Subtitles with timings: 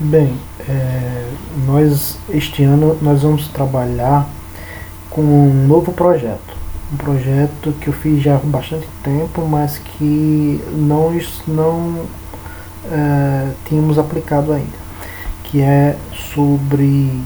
[0.00, 1.28] Bem, é,
[1.66, 4.28] nós este ano nós vamos trabalhar
[5.10, 6.56] com um novo projeto.
[6.92, 11.12] Um projeto que eu fiz já há bastante tempo, mas que não,
[11.48, 12.04] não
[12.92, 14.78] é, tínhamos aplicado ainda.
[15.42, 15.96] Que é
[16.32, 17.20] sobre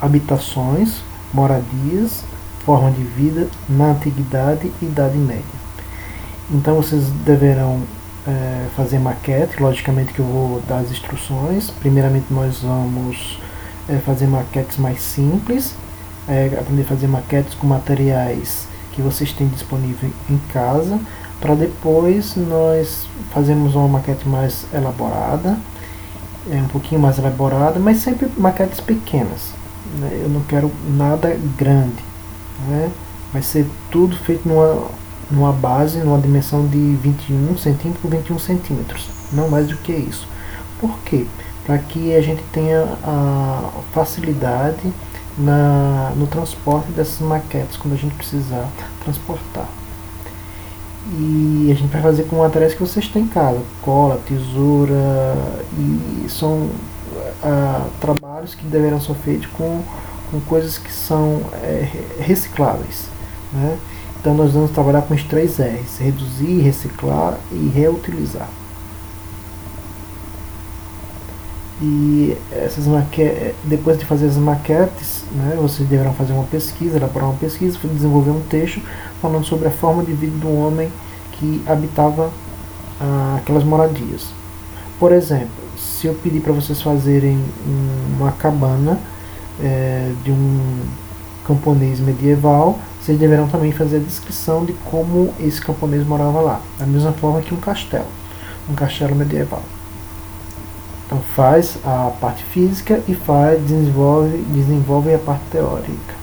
[0.00, 1.02] habitações,
[1.32, 2.24] moradias,
[2.64, 5.44] forma de vida na antiguidade e idade média.
[6.50, 7.82] Então vocês deverão
[8.26, 11.70] é, fazer maquete, logicamente que eu vou dar as instruções.
[11.70, 13.38] Primeiramente nós vamos
[13.88, 15.74] é, fazer maquetes mais simples,
[16.28, 20.98] é, aprender a fazer maquetes com materiais que vocês têm disponível em casa,
[21.40, 25.56] para depois nós fazermos uma maquete mais elaborada,
[26.50, 29.52] é, um pouquinho mais elaborada, mas sempre maquetes pequenas.
[30.00, 30.22] Né?
[30.24, 32.02] Eu não quero nada grande,
[32.68, 32.90] né?
[33.32, 34.88] vai ser tudo feito numa
[35.30, 40.28] numa base, numa dimensão de 21 centímetros por 21 centímetros, não mais do que isso.
[40.80, 41.26] Por quê?
[41.64, 44.92] Para que a gente tenha a facilidade
[45.36, 48.68] na, no transporte dessas maquetes quando a gente precisar
[49.02, 49.68] transportar.
[51.18, 55.36] E a gente vai fazer com materiais que vocês têm em casa, cola, tesoura,
[55.78, 56.68] e são
[58.00, 59.82] trabalhos que deverão ser feitos com,
[60.30, 63.08] com coisas que são é, recicláveis.
[63.52, 63.78] Né?
[64.26, 68.48] Então nós vamos trabalhar com os três R's: reduzir, reciclar e reutilizar.
[71.80, 77.28] E essas maquetes, depois de fazer as maquetes, né, vocês deverão fazer uma pesquisa, elaborar
[77.28, 78.82] uma pesquisa, desenvolver um texto
[79.22, 80.90] falando sobre a forma de vida do homem
[81.30, 82.32] que habitava
[83.00, 84.30] ah, aquelas moradias.
[84.98, 87.40] Por exemplo, se eu pedir para vocês fazerem
[88.18, 88.98] uma cabana
[89.62, 90.80] é, de um
[91.46, 96.84] camponês medieval, vocês deverão também fazer a descrição de como esse camponês morava lá, da
[96.84, 98.06] mesma forma que um castelo,
[98.68, 99.62] um castelo medieval.
[101.06, 106.14] Então faz a parte física e faz, desenvolve, desenvolve a parte teórica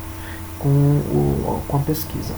[0.59, 2.34] com, o, com a pesquisa.